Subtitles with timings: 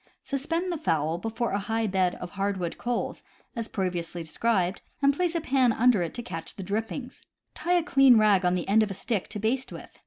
[0.23, 3.21] Suspend the fowl before a high bed of hardwood coals,
[3.55, 7.23] as previously described, and place a pan under it to catch drippings.
[7.53, 9.99] Tie a clean rag on the end of a stick to baste with.